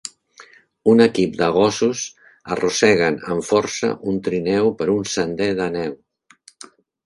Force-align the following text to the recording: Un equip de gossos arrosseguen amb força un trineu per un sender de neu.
Un 0.93 1.03
equip 1.03 1.35
de 1.41 1.49
gossos 1.57 2.01
arrosseguen 2.57 3.21
amb 3.35 3.47
força 3.53 3.93
un 4.15 4.19
trineu 4.31 4.73
per 4.83 4.91
un 4.99 5.07
sender 5.15 5.55
de 5.65 5.73
neu. 5.81 5.99